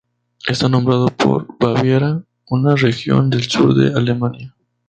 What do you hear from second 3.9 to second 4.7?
Alemania.